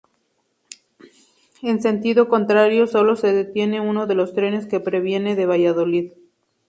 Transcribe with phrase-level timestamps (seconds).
[1.61, 6.11] En sentido contrario solo se detiene uno de los trenes que proviene de Valladolid.